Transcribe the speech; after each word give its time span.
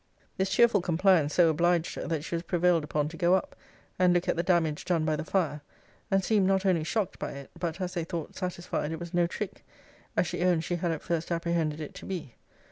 'This 0.37 0.49
cheerful 0.49 0.81
compliance 0.81 1.35
so 1.35 1.47
obliged 1.47 1.93
her, 1.93 2.07
that 2.07 2.23
she 2.23 2.33
was 2.33 2.41
prevailed 2.41 2.83
upon 2.83 3.07
to 3.07 3.15
go 3.17 3.35
up, 3.35 3.55
and 3.99 4.13
look 4.15 4.27
at 4.27 4.35
the 4.35 4.41
damage 4.41 4.83
done 4.83 5.05
by 5.05 5.15
the 5.15 5.23
fire; 5.23 5.61
and 6.09 6.23
seemed 6.23 6.47
not 6.47 6.65
only 6.65 6.83
shocked 6.83 7.19
by 7.19 7.31
it, 7.33 7.51
but, 7.59 7.79
as 7.79 7.93
they 7.93 8.03
thought, 8.03 8.35
satisfied 8.35 8.91
it 8.91 8.99
was 8.99 9.13
no 9.13 9.27
trick; 9.27 9.63
as 10.17 10.25
she 10.25 10.43
owned 10.43 10.63
she 10.63 10.77
had 10.77 10.89
at 10.91 11.03
first 11.03 11.31
apprehended 11.31 11.79
it 11.79 11.93
to 11.93 12.07
be. 12.07 12.33